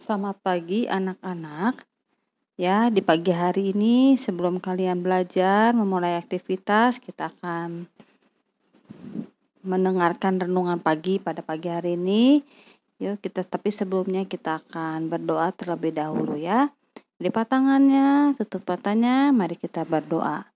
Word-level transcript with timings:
Selamat 0.00 0.40
pagi 0.40 0.88
anak-anak. 0.88 1.84
Ya, 2.56 2.88
di 2.88 3.04
pagi 3.04 3.36
hari 3.36 3.76
ini 3.76 4.16
sebelum 4.16 4.56
kalian 4.56 5.04
belajar 5.04 5.76
memulai 5.76 6.16
aktivitas, 6.16 6.96
kita 7.04 7.28
akan 7.28 7.84
mendengarkan 9.60 10.40
renungan 10.40 10.80
pagi 10.80 11.20
pada 11.20 11.44
pagi 11.44 11.68
hari 11.68 12.00
ini. 12.00 12.40
Yuk 12.96 13.20
kita 13.20 13.44
tapi 13.44 13.68
sebelumnya 13.68 14.24
kita 14.24 14.64
akan 14.64 15.12
berdoa 15.12 15.52
terlebih 15.52 15.92
dahulu 15.92 16.32
ya. 16.40 16.72
Lipat 17.20 17.52
tangannya, 17.52 18.32
tutup 18.40 18.64
matanya, 18.72 19.28
mari 19.36 19.60
kita 19.60 19.84
berdoa. 19.84 20.49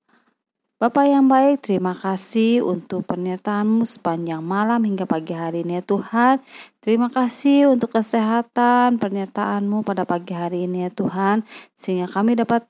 Bapak 0.74 1.06
yang 1.06 1.30
baik, 1.30 1.70
terima 1.70 1.94
kasih 1.94 2.66
untuk 2.66 3.06
penyertaanmu 3.06 3.86
sepanjang 3.86 4.42
malam 4.42 4.82
hingga 4.82 5.06
pagi 5.06 5.30
hari 5.30 5.62
ini 5.62 5.78
ya 5.78 5.86
Tuhan. 5.86 6.42
Terima 6.82 7.06
kasih 7.14 7.70
untuk 7.70 7.94
kesehatan 7.94 8.98
penyertaanmu 8.98 9.86
pada 9.86 10.02
pagi 10.02 10.34
hari 10.34 10.66
ini 10.66 10.82
ya 10.82 10.90
Tuhan. 10.90 11.46
Sehingga 11.78 12.10
kami 12.10 12.34
dapat 12.34 12.66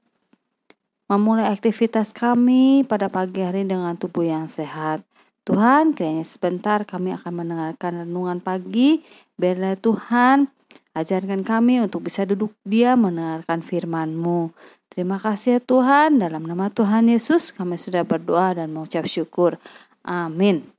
memulai 1.09 1.48
aktivitas 1.48 2.12
kami 2.12 2.85
pada 2.85 3.09
pagi 3.09 3.41
hari 3.41 3.65
dengan 3.65 3.97
tubuh 3.97 4.29
yang 4.29 4.53
sehat. 4.53 5.01
Tuhan, 5.48 5.97
kiranya 5.97 6.29
sebentar 6.29 6.84
kami 6.84 7.17
akan 7.17 7.33
mendengarkan 7.33 8.05
renungan 8.05 8.45
pagi. 8.45 9.01
Biarlah 9.41 9.81
Tuhan 9.81 10.53
Ajarkan 10.95 11.43
kami 11.43 11.83
untuk 11.83 12.07
bisa 12.07 12.23
duduk 12.23 12.55
dia 12.62 12.95
mendengarkan 12.95 13.66
firman-Mu. 13.66 14.55
Terima 14.87 15.19
kasih 15.19 15.59
ya 15.59 15.61
Tuhan, 15.62 16.23
dalam 16.23 16.47
nama 16.47 16.70
Tuhan 16.70 17.11
Yesus 17.11 17.51
kami 17.51 17.75
sudah 17.75 18.07
berdoa 18.07 18.55
dan 18.55 18.70
mengucap 18.70 19.03
syukur. 19.11 19.59
Amin. 20.07 20.73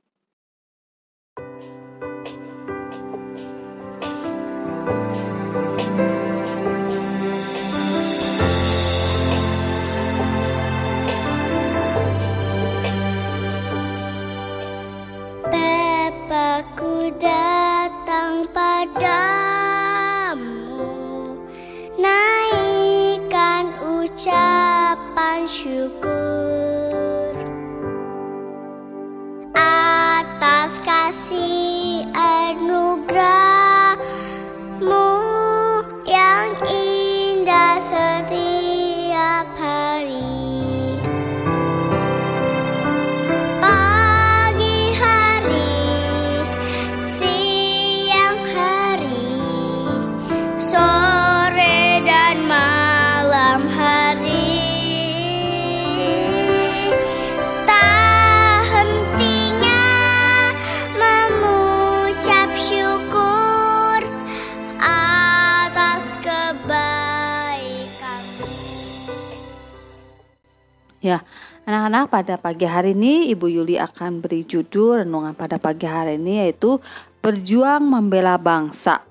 Ya, 71.06 71.22
anak-anak 71.70 72.10
pada 72.10 72.34
pagi 72.34 72.66
hari 72.66 72.98
ini 72.98 73.30
Ibu 73.30 73.46
Yuli 73.46 73.78
akan 73.78 74.18
beri 74.18 74.42
judul 74.42 75.06
renungan 75.06 75.38
pada 75.38 75.54
pagi 75.54 75.86
hari 75.86 76.18
ini 76.18 76.42
yaitu 76.42 76.82
Berjuang 77.22 77.86
Membela 77.86 78.34
Bangsa. 78.42 79.06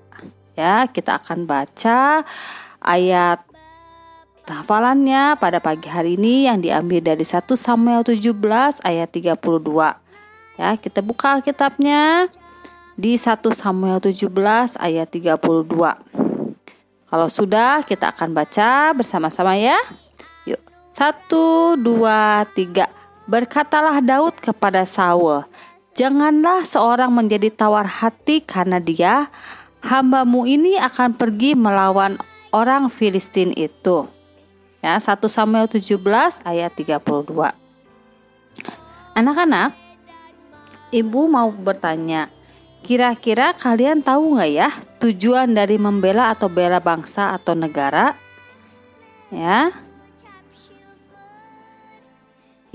Ya, 0.52 0.84
kita 0.92 1.16
akan 1.16 1.48
baca 1.48 2.20
ayat 2.84 3.40
hafalannya 4.44 5.40
pada 5.40 5.56
pagi 5.56 5.88
hari 5.88 6.20
ini 6.20 6.52
yang 6.52 6.60
diambil 6.60 7.00
dari 7.00 7.24
1 7.24 7.48
Samuel 7.56 8.04
17 8.04 8.84
ayat 8.84 9.08
32. 9.16 9.96
Ya, 10.60 10.76
kita 10.76 11.00
buka 11.00 11.40
Alkitabnya 11.40 12.28
di 12.92 13.16
1 13.16 13.40
Samuel 13.56 14.04
17 14.04 14.28
ayat 14.84 15.08
32. 15.08 15.64
Kalau 17.08 17.28
sudah, 17.32 17.80
kita 17.88 18.12
akan 18.12 18.36
baca 18.36 18.92
bersama-sama 18.92 19.56
ya. 19.56 19.80
Satu, 20.96 21.76
dua, 21.76 22.48
tiga. 22.56 22.88
Berkatalah 23.28 24.00
Daud 24.00 24.32
kepada 24.40 24.88
Saul, 24.88 25.44
Janganlah 25.92 26.64
seorang 26.64 27.12
menjadi 27.12 27.52
tawar 27.52 27.84
hati 27.84 28.40
karena 28.40 28.80
dia, 28.80 29.28
hambamu 29.84 30.48
ini 30.48 30.80
akan 30.80 31.12
pergi 31.12 31.52
melawan 31.52 32.16
orang 32.48 32.88
Filistin 32.88 33.52
itu. 33.52 34.08
Ya, 34.80 34.96
1 34.96 35.20
Samuel 35.28 35.68
17 35.68 36.00
ayat 36.48 36.72
32. 36.72 37.52
Anak-anak, 39.12 39.76
Ibu 40.96 41.28
mau 41.28 41.52
bertanya, 41.52 42.32
kira-kira 42.80 43.52
kalian 43.52 44.00
tahu 44.00 44.40
nggak 44.40 44.48
ya 44.48 44.72
tujuan 45.04 45.52
dari 45.52 45.76
membela 45.76 46.32
atau 46.32 46.48
bela 46.48 46.80
bangsa 46.80 47.36
atau 47.36 47.52
negara? 47.52 48.16
Ya, 49.28 49.76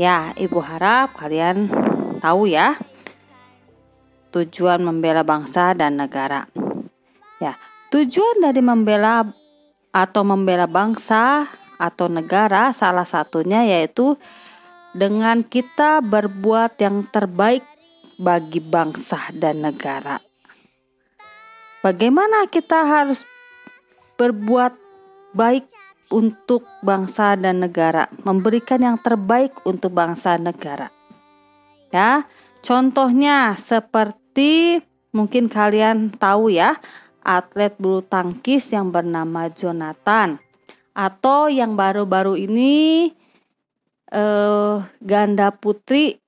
Ya, 0.01 0.33
Ibu 0.33 0.65
harap 0.65 1.13
kalian 1.13 1.69
tahu 2.25 2.49
ya 2.49 2.73
tujuan 4.33 4.81
membela 4.81 5.21
bangsa 5.21 5.77
dan 5.77 6.01
negara. 6.01 6.49
Ya, 7.37 7.53
tujuan 7.93 8.41
dari 8.41 8.65
membela 8.65 9.29
atau 9.93 10.25
membela 10.25 10.65
bangsa 10.65 11.45
atau 11.77 12.09
negara 12.09 12.73
salah 12.73 13.05
satunya 13.05 13.61
yaitu 13.61 14.17
dengan 14.97 15.45
kita 15.45 16.01
berbuat 16.01 16.81
yang 16.81 17.05
terbaik 17.05 17.61
bagi 18.17 18.57
bangsa 18.57 19.29
dan 19.37 19.61
negara. 19.61 20.17
Bagaimana 21.85 22.49
kita 22.49 22.89
harus 22.89 23.21
berbuat 24.17 24.73
baik 25.37 25.80
untuk 26.11 26.67
bangsa 26.83 27.39
dan 27.39 27.63
negara, 27.63 28.11
memberikan 28.27 28.83
yang 28.83 28.97
terbaik 28.99 29.55
untuk 29.63 29.95
bangsa 29.95 30.35
dan 30.35 30.51
negara. 30.51 30.87
Ya, 31.91 32.27
contohnya 32.61 33.55
seperti 33.55 34.83
mungkin 35.15 35.47
kalian 35.47 36.11
tahu 36.13 36.51
ya, 36.51 36.77
atlet 37.23 37.73
bulu 37.79 38.03
tangkis 38.03 38.75
yang 38.75 38.91
bernama 38.91 39.47
Jonathan 39.49 40.37
atau 40.91 41.47
yang 41.47 41.79
baru-baru 41.79 42.35
ini 42.35 43.07
eh, 44.11 44.75
ganda 44.99 45.47
putri 45.55 46.19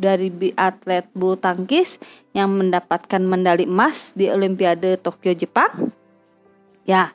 dari 0.00 0.32
atlet 0.56 1.04
bulu 1.12 1.36
tangkis 1.36 2.00
yang 2.32 2.54
mendapatkan 2.56 3.20
medali 3.20 3.68
emas 3.68 4.16
di 4.16 4.30
Olimpiade 4.32 4.96
Tokyo 4.96 5.36
Jepang. 5.36 5.92
Ya, 6.88 7.12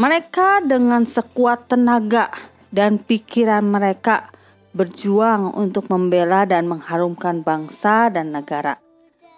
mereka 0.00 0.64
dengan 0.64 1.04
sekuat 1.04 1.68
tenaga 1.68 2.32
dan 2.72 2.96
pikiran 2.96 3.60
mereka 3.60 4.32
berjuang 4.72 5.52
untuk 5.52 5.92
membela 5.92 6.48
dan 6.48 6.64
mengharumkan 6.64 7.44
bangsa 7.44 8.08
dan 8.08 8.32
negara. 8.32 8.80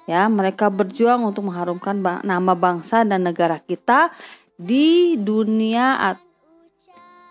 Ya, 0.06 0.31
mereka 0.31 0.71
berjuang 0.71 1.27
untuk 1.27 1.51
mengharumkan 1.51 1.99
nama 2.22 2.55
bangsa 2.55 3.03
dan 3.03 3.27
negara 3.27 3.59
kita 3.59 4.15
di 4.55 5.19
dunia 5.19 5.98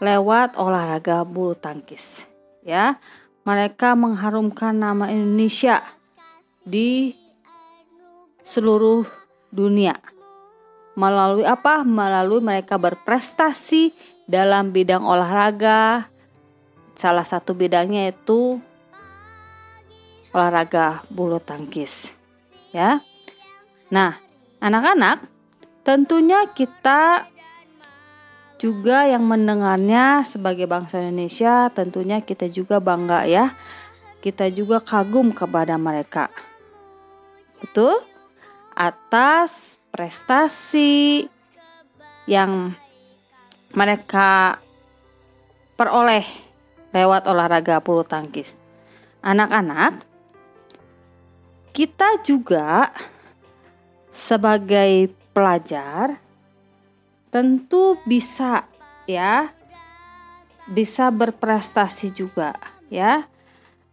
lewat 0.04 0.60
olahraga 0.60 1.24
bulu 1.24 1.56
tangkis. 1.56 2.28
Ya, 2.68 3.00
mereka 3.48 3.96
mengharumkan 3.96 4.76
nama 4.76 5.08
Indonesia 5.08 5.80
di 6.68 7.16
seluruh 8.44 9.08
dunia. 9.56 9.96
Melalui 10.96 11.48
apa? 11.48 11.88
Melalui 11.88 12.44
mereka 12.44 12.76
berprestasi 12.76 13.96
dalam 14.28 14.76
bidang 14.76 15.04
olahraga. 15.04 16.12
Salah 16.96 17.24
satu 17.24 17.56
bidangnya 17.56 18.12
itu 18.12 18.60
olahraga 20.36 21.04
bulu 21.12 21.40
tangkis. 21.40 22.16
Ya. 22.76 23.04
Nah, 23.92 24.16
anak-anak, 24.64 25.28
tentunya 25.84 26.48
kita 26.52 27.28
juga 28.62 29.10
yang 29.10 29.26
mendengarnya 29.26 30.22
sebagai 30.22 30.70
bangsa 30.70 31.02
Indonesia, 31.02 31.68
tentunya 31.74 32.22
kita 32.22 32.46
juga 32.48 32.78
bangga 32.78 33.26
ya. 33.26 33.58
Kita 34.22 34.54
juga 34.54 34.78
kagum 34.78 35.34
kepada 35.34 35.82
mereka. 35.82 36.30
Betul? 37.58 38.06
Atas 38.78 39.81
prestasi 39.92 41.28
yang 42.26 42.72
mereka 43.76 44.60
peroleh 45.76 46.24
lewat 46.92 47.28
olahraga 47.28 47.80
bulu 47.84 48.04
tangkis. 48.04 48.56
Anak-anak, 49.22 50.02
kita 51.72 52.20
juga 52.26 52.92
sebagai 54.12 55.12
pelajar 55.32 56.20
tentu 57.32 57.96
bisa 58.04 58.68
ya 59.08 59.56
bisa 60.68 61.08
berprestasi 61.12 62.12
juga 62.12 62.56
ya. 62.92 63.24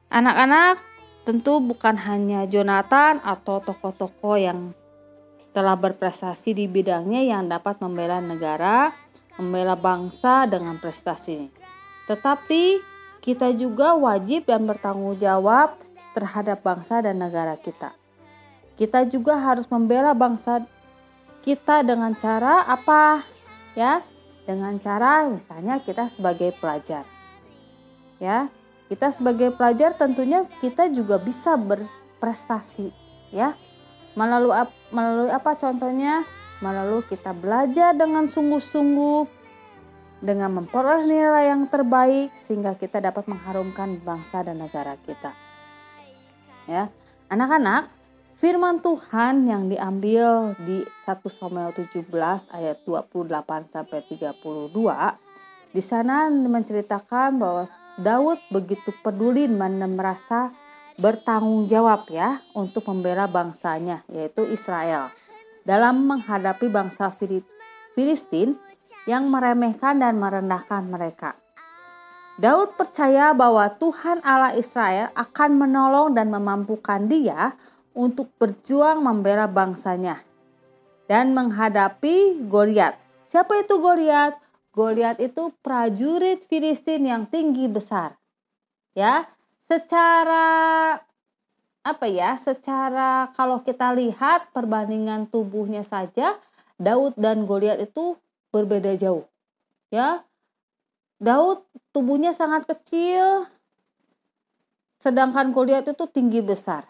Anak-anak 0.09 0.81
tentu 1.29 1.61
bukan 1.61 2.00
hanya 2.00 2.49
Jonathan 2.49 3.21
atau 3.21 3.61
tokoh-tokoh 3.61 4.41
yang 4.41 4.73
telah 5.59 5.75
berprestasi 5.75 6.55
di 6.55 6.71
bidangnya 6.71 7.27
yang 7.27 7.51
dapat 7.51 7.83
membela 7.83 8.23
negara, 8.23 8.95
membela 9.35 9.75
bangsa 9.75 10.47
dengan 10.47 10.79
prestasi. 10.79 11.51
Tetapi 12.07 12.79
kita 13.19 13.51
juga 13.59 13.99
wajib 13.99 14.47
dan 14.47 14.71
bertanggung 14.71 15.19
jawab 15.19 15.75
terhadap 16.15 16.63
bangsa 16.63 17.03
dan 17.03 17.19
negara 17.19 17.59
kita. 17.59 17.91
Kita 18.79 19.03
juga 19.11 19.35
harus 19.35 19.67
membela 19.67 20.15
bangsa 20.15 20.63
kita 21.43 21.83
dengan 21.83 22.15
cara 22.15 22.63
apa? 22.63 23.27
Ya, 23.75 24.07
dengan 24.47 24.79
cara 24.79 25.27
misalnya 25.27 25.83
kita 25.83 26.07
sebagai 26.07 26.55
pelajar. 26.63 27.03
Ya, 28.23 28.47
kita 28.87 29.11
sebagai 29.11 29.51
pelajar 29.59 29.91
tentunya 29.99 30.47
kita 30.63 30.87
juga 30.87 31.19
bisa 31.19 31.59
berprestasi, 31.59 32.95
ya. 33.35 33.59
Melalui 34.19 34.50
melalui 34.91 35.31
apa 35.31 35.55
contohnya? 35.55 36.26
Melalui 36.59 37.06
kita 37.06 37.31
belajar 37.31 37.94
dengan 37.94 38.26
sungguh-sungguh 38.26 39.31
dengan 40.19 40.59
memperoleh 40.59 41.06
nilai 41.06 41.55
yang 41.55 41.70
terbaik 41.70 42.35
sehingga 42.35 42.75
kita 42.75 42.99
dapat 42.99 43.31
mengharumkan 43.31 44.03
bangsa 44.03 44.43
dan 44.43 44.59
negara 44.59 44.99
kita. 45.06 45.31
Ya. 46.67 46.91
Anak-anak, 47.31 47.94
firman 48.35 48.82
Tuhan 48.82 49.47
yang 49.47 49.70
diambil 49.70 50.59
di 50.67 50.82
1 51.06 51.23
Samuel 51.31 51.71
17 51.71 52.11
ayat 52.50 52.82
28 52.82 53.71
sampai 53.71 54.03
32 54.03 54.75
di 55.69 55.82
sana 55.85 56.32
menceritakan 56.32 57.37
bahwa 57.37 57.69
Daud 58.00 58.41
begitu 58.49 58.88
peduli 59.05 59.44
dan 59.47 59.93
merasa 59.93 60.50
bertanggung 60.99 61.71
jawab 61.71 62.11
ya 62.11 62.43
untuk 62.59 62.91
membela 62.91 63.31
bangsanya 63.31 64.03
yaitu 64.11 64.43
Israel 64.50 65.15
dalam 65.62 66.11
menghadapi 66.11 66.67
bangsa 66.67 67.15
Filistin 67.95 68.59
yang 69.06 69.31
meremehkan 69.31 70.03
dan 70.03 70.19
merendahkan 70.19 70.83
mereka. 70.91 71.39
Daud 72.39 72.75
percaya 72.79 73.35
bahwa 73.35 73.67
Tuhan 73.79 74.23
Allah 74.23 74.55
Israel 74.55 75.11
akan 75.15 75.50
menolong 75.59 76.15
dan 76.15 76.31
memampukan 76.31 77.06
dia 77.06 77.55
untuk 77.95 78.31
berjuang 78.39 79.03
membela 79.03 79.50
bangsanya 79.50 80.23
dan 81.11 81.35
menghadapi 81.35 82.47
Goliat. 82.47 82.95
Siapa 83.27 83.67
itu 83.67 83.83
Goliat? 83.83 84.39
Goliat 84.71 85.19
itu 85.19 85.50
prajurit 85.62 86.47
Filistin 86.47 87.11
yang 87.11 87.27
tinggi 87.27 87.67
besar. 87.67 88.15
Ya, 88.95 89.27
secara 89.69 90.47
apa 91.85 92.06
ya? 92.09 92.35
Secara 92.41 93.31
kalau 93.37 93.61
kita 93.62 93.93
lihat 93.94 94.50
perbandingan 94.56 95.29
tubuhnya 95.29 95.85
saja, 95.85 96.41
Daud 96.81 97.15
dan 97.20 97.44
Goliat 97.44 97.79
itu 97.85 98.17
berbeda 98.50 98.97
jauh. 98.97 99.29
Ya. 99.93 100.25
Daud 101.19 101.67
tubuhnya 101.93 102.31
sangat 102.32 102.65
kecil 102.65 103.47
sedangkan 104.99 105.55
Goliat 105.55 105.87
itu 105.87 106.05
tinggi 106.11 106.43
besar. 106.43 106.82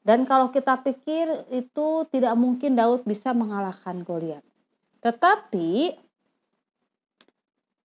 Dan 0.00 0.24
kalau 0.26 0.50
kita 0.50 0.80
pikir 0.80 1.28
itu 1.52 2.08
tidak 2.10 2.34
mungkin 2.34 2.74
Daud 2.74 3.06
bisa 3.06 3.30
mengalahkan 3.30 4.02
Goliat. 4.02 4.42
Tetapi 5.04 5.94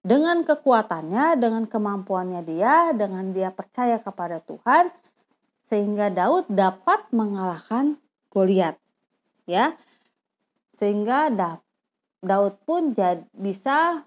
dengan 0.03 0.44
kekuatannya, 0.44 1.39
dengan 1.39 1.63
kemampuannya 1.63 2.44
dia, 2.44 2.91
dengan 2.91 3.31
dia 3.31 3.50
percaya 3.55 4.03
kepada 4.03 4.44
Tuhan, 4.44 4.91
sehingga 5.63 6.11
Daud 6.11 6.51
dapat 6.51 7.07
mengalahkan 7.15 7.95
Goliat. 8.27 8.75
Ya. 9.47 9.79
Sehingga 10.75 11.31
Daud 12.19 12.55
pun 12.67 12.91
bisa 13.31 14.03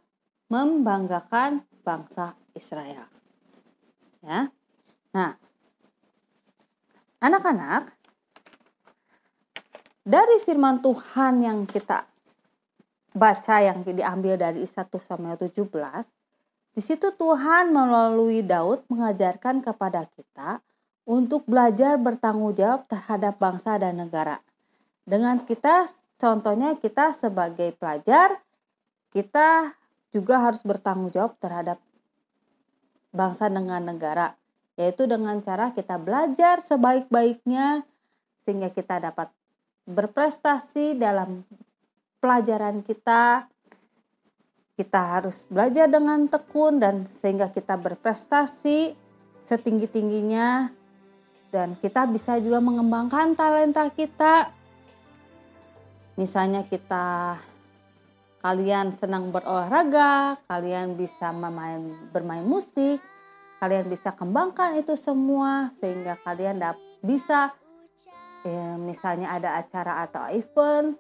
membanggakan 0.53 1.65
bangsa 1.81 2.37
Israel. 2.53 3.09
Ya. 4.21 4.53
Nah, 5.17 5.33
anak-anak, 7.25 7.89
dari 10.05 10.37
firman 10.45 10.85
Tuhan 10.85 11.41
yang 11.41 11.65
kita 11.65 12.05
baca 13.17 13.65
yang 13.65 13.81
diambil 13.81 14.37
dari 14.37 14.69
1 14.69 14.77
Samuel 15.01 15.41
17, 15.41 15.65
di 16.77 16.83
situ 16.85 17.09
Tuhan 17.17 17.73
melalui 17.73 18.45
Daud 18.45 18.85
mengajarkan 18.93 19.65
kepada 19.65 20.05
kita 20.13 20.61
untuk 21.09 21.49
belajar 21.49 21.97
bertanggung 21.97 22.53
jawab 22.53 22.85
terhadap 22.85 23.41
bangsa 23.41 23.81
dan 23.81 23.97
negara. 23.97 24.45
Dengan 25.09 25.41
kita 25.41 25.89
Contohnya 26.17 26.73
kita 26.81 27.13
sebagai 27.13 27.77
pelajar, 27.77 28.41
kita 29.13 29.77
juga 30.17 30.41
harus 30.41 30.65
bertanggung 30.65 31.13
jawab 31.13 31.37
terhadap 31.37 31.77
bangsa 33.13 33.53
dengan 33.53 33.85
negara, 33.85 34.33
yaitu 34.81 35.05
dengan 35.05 35.37
cara 35.45 35.77
kita 35.77 36.01
belajar 36.01 36.65
sebaik-baiknya 36.65 37.85
sehingga 38.49 38.73
kita 38.73 38.97
dapat 38.97 39.29
berprestasi 39.85 40.97
dalam 40.97 41.45
pelajaran 42.19 42.83
kita. 42.83 43.49
Kita 44.77 45.01
harus 45.17 45.49
belajar 45.49 45.89
dengan 45.89 46.29
tekun 46.29 46.77
dan 46.77 47.09
sehingga 47.09 47.49
kita 47.49 47.81
berprestasi 47.81 48.93
setinggi-tingginya 49.49 50.69
dan 51.49 51.81
kita 51.81 52.05
bisa 52.13 52.37
juga 52.37 52.61
mengembangkan 52.61 53.33
talenta 53.33 53.89
kita 53.89 54.53
misalnya 56.17 56.65
kita 56.65 57.37
kalian 58.41 58.91
senang 58.93 59.31
berolahraga, 59.31 60.41
kalian 60.49 60.97
bisa 60.97 61.31
bermain, 61.31 61.93
bermain 62.11 62.45
musik, 62.45 62.99
kalian 63.61 63.87
bisa 63.89 64.17
kembangkan 64.17 64.81
itu 64.81 64.97
semua 64.97 65.69
sehingga 65.77 66.17
kalian 66.25 66.61
bisa 67.05 67.53
ya, 68.45 68.81
misalnya 68.81 69.37
ada 69.37 69.61
acara 69.61 70.09
atau 70.09 70.25
event 70.33 70.97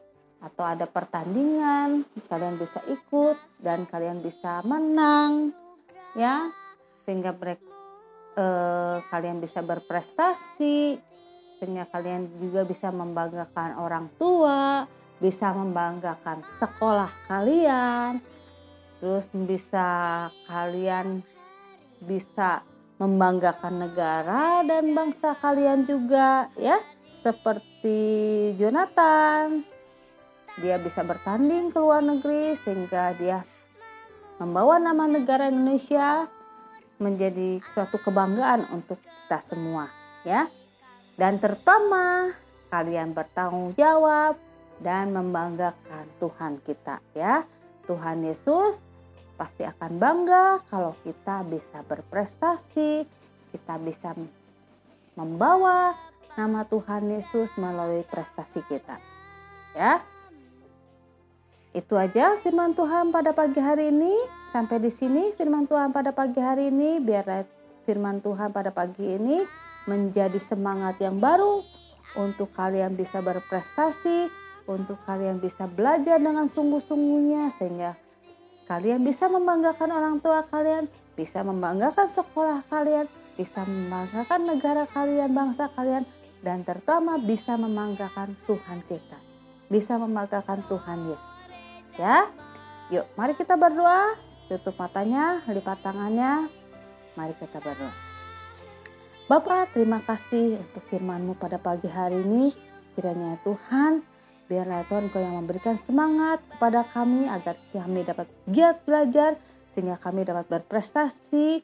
atau 0.46 0.62
ada 0.62 0.86
pertandingan, 0.86 2.06
kalian 2.30 2.56
bisa 2.56 2.78
ikut 2.86 3.34
dan 3.58 3.82
kalian 3.90 4.22
bisa 4.22 4.62
menang 4.62 5.50
ya. 6.14 6.54
Sehingga 7.02 7.34
mereka 7.34 7.66
eh, 8.38 8.96
kalian 9.10 9.42
bisa 9.42 9.60
berprestasi 9.66 11.02
sehingga 11.56 11.88
kalian 11.88 12.28
juga 12.36 12.68
bisa 12.68 12.92
membanggakan 12.92 13.80
orang 13.80 14.12
tua 14.20 14.84
bisa 15.16 15.48
membanggakan 15.56 16.44
sekolah 16.60 17.08
kalian, 17.28 18.20
terus 19.00 19.24
bisa 19.32 19.88
kalian 20.44 21.24
bisa 22.04 22.60
membanggakan 23.00 23.88
negara 23.88 24.60
dan 24.64 24.92
bangsa 24.92 25.32
kalian 25.40 25.88
juga 25.88 26.52
ya. 26.60 26.76
Seperti 27.24 27.98
Jonathan 28.60 29.64
dia 30.60 30.80
bisa 30.80 31.04
bertanding 31.04 31.68
ke 31.72 31.78
luar 31.78 32.00
negeri 32.00 32.56
sehingga 32.60 33.12
dia 33.16 33.44
membawa 34.40 34.80
nama 34.80 35.04
negara 35.08 35.48
Indonesia 35.48 36.28
menjadi 36.96 37.60
suatu 37.76 38.00
kebanggaan 38.00 38.68
untuk 38.72 38.96
kita 39.00 39.38
semua 39.44 39.88
ya 40.24 40.48
dan 41.16 41.40
terutama 41.40 42.32
kalian 42.68 43.16
bertanggung 43.16 43.72
jawab 43.76 44.36
dan 44.84 45.16
membanggakan 45.16 46.04
Tuhan 46.20 46.60
kita 46.64 47.00
ya. 47.16 47.44
Tuhan 47.86 48.26
Yesus 48.26 48.82
pasti 49.38 49.62
akan 49.62 49.96
bangga 49.96 50.60
kalau 50.68 50.92
kita 51.06 51.46
bisa 51.46 51.86
berprestasi, 51.86 53.06
kita 53.54 53.74
bisa 53.78 54.12
membawa 55.14 55.94
nama 56.34 56.66
Tuhan 56.66 57.08
Yesus 57.08 57.48
melalui 57.56 58.02
prestasi 58.04 58.60
kita. 58.66 58.98
Ya. 59.72 60.02
Itu 61.76 61.92
aja 62.00 62.40
firman 62.40 62.72
Tuhan 62.72 63.12
pada 63.12 63.36
pagi 63.36 63.60
hari 63.60 63.92
ini. 63.92 64.16
Sampai 64.48 64.80
di 64.80 64.88
sini 64.88 65.36
firman 65.36 65.68
Tuhan 65.68 65.92
pada 65.92 66.08
pagi 66.08 66.40
hari 66.40 66.72
ini. 66.72 66.96
Biar 67.04 67.44
firman 67.84 68.24
Tuhan 68.24 68.48
pada 68.48 68.72
pagi 68.72 69.04
ini 69.04 69.44
menjadi 69.84 70.40
semangat 70.40 70.96
yang 71.04 71.20
baru 71.20 71.60
untuk 72.16 72.48
kalian 72.56 72.96
bisa 72.96 73.20
berprestasi, 73.20 74.32
untuk 74.64 74.96
kalian 75.04 75.36
bisa 75.36 75.68
belajar 75.68 76.16
dengan 76.16 76.48
sungguh-sungguhnya 76.48 77.52
sehingga 77.60 77.92
kalian 78.72 79.04
bisa 79.04 79.28
membanggakan 79.28 79.92
orang 79.92 80.16
tua 80.24 80.48
kalian, 80.48 80.88
bisa 81.12 81.44
membanggakan 81.44 82.08
sekolah 82.08 82.64
kalian, 82.72 83.04
bisa 83.36 83.68
membanggakan 83.68 84.48
negara 84.48 84.88
kalian, 84.96 85.28
bangsa 85.28 85.68
kalian, 85.76 86.08
dan 86.40 86.64
terutama 86.64 87.20
bisa 87.20 87.60
membanggakan 87.60 88.32
Tuhan 88.48 88.80
kita. 88.88 89.20
Bisa 89.68 90.00
membanggakan 90.00 90.64
Tuhan 90.72 91.12
Yesus. 91.12 91.45
Ya, 91.96 92.28
yuk 92.92 93.08
mari 93.16 93.32
kita 93.32 93.56
berdoa. 93.56 94.12
Tutup 94.46 94.76
matanya, 94.76 95.40
lipat 95.48 95.80
tangannya. 95.80 96.46
Mari 97.16 97.34
kita 97.40 97.56
berdoa. 97.58 97.94
Bapak, 99.26 99.74
terima 99.74 99.98
kasih 100.04 100.60
untuk 100.60 100.86
firman-Mu 100.86 101.34
pada 101.34 101.58
pagi 101.58 101.90
hari 101.90 102.22
ini. 102.22 102.54
Kiranya 102.94 103.40
Tuhan, 103.42 104.04
biarlah 104.46 104.86
Tuhan 104.86 105.10
Kau 105.10 105.18
yang 105.18 105.40
memberikan 105.42 105.74
semangat 105.74 106.38
kepada 106.52 106.86
kami 106.86 107.26
agar 107.26 107.58
kami 107.74 108.06
dapat 108.06 108.30
giat 108.46 108.86
belajar 108.86 109.34
sehingga 109.74 109.98
kami 109.98 110.22
dapat 110.22 110.46
berprestasi 110.46 111.60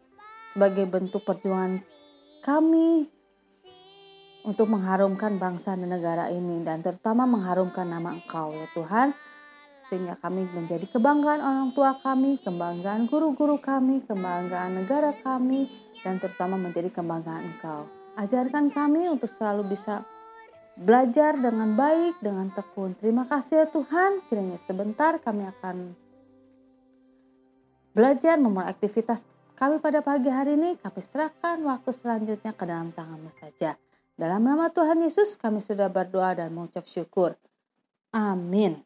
sebagai 0.52 0.84
bentuk 0.84 1.24
perjuangan 1.24 1.80
kami 2.44 3.06
untuk 4.42 4.66
mengharumkan 4.68 5.38
bangsa 5.38 5.78
dan 5.78 5.88
negara 5.88 6.28
ini 6.28 6.60
dan 6.66 6.82
terutama 6.82 7.24
mengharumkan 7.24 7.86
nama 7.86 8.18
Engkau 8.18 8.50
ya 8.52 8.66
Tuhan 8.74 9.14
sehingga 9.92 10.16
kami 10.24 10.48
menjadi 10.56 10.88
kebanggaan 10.88 11.44
orang 11.44 11.68
tua 11.76 11.92
kami, 12.00 12.40
kebanggaan 12.40 13.12
guru-guru 13.12 13.60
kami, 13.60 14.00
kebanggaan 14.08 14.80
negara 14.80 15.12
kami 15.20 15.68
dan 16.00 16.16
terutama 16.16 16.56
menjadi 16.56 16.88
kebanggaan 16.88 17.44
Engkau. 17.52 17.84
Ajarkan 18.16 18.72
kami 18.72 19.12
untuk 19.12 19.28
selalu 19.28 19.76
bisa 19.76 20.00
belajar 20.80 21.36
dengan 21.36 21.76
baik, 21.76 22.24
dengan 22.24 22.48
tekun. 22.56 22.96
Terima 22.96 23.28
kasih 23.28 23.62
ya 23.62 23.66
Tuhan, 23.68 24.24
kiranya 24.32 24.56
sebentar 24.56 25.20
kami 25.20 25.44
akan 25.60 25.92
belajar 27.92 28.40
memulai 28.40 28.72
aktivitas 28.72 29.28
kami 29.60 29.76
pada 29.76 30.00
pagi 30.00 30.32
hari 30.32 30.56
ini, 30.56 30.80
kami 30.80 31.04
serahkan 31.04 31.60
waktu 31.68 31.92
selanjutnya 31.92 32.56
ke 32.56 32.64
dalam 32.64 32.96
tanganmu 32.96 33.28
saja. 33.36 33.76
Dalam 34.16 34.40
nama 34.40 34.72
Tuhan 34.72 35.04
Yesus 35.04 35.36
kami 35.36 35.60
sudah 35.60 35.92
berdoa 35.92 36.32
dan 36.32 36.48
mengucap 36.56 36.88
syukur. 36.88 37.36
Amin. 38.16 38.80